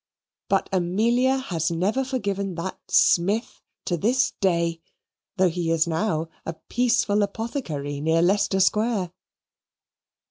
But 0.49 0.67
Amelia 0.73 1.37
has 1.37 1.69
never 1.69 2.03
forgiven 2.03 2.55
that 2.55 2.75
Smith 2.87 3.61
to 3.85 3.97
this 3.97 4.31
day, 4.41 4.81
though 5.37 5.47
he 5.51 5.69
is 5.69 5.85
now 5.85 6.27
a 6.43 6.53
peaceful 6.69 7.21
apothecary 7.21 8.01
near 8.01 8.23
Leicester 8.23 8.61
Square. 8.61 9.11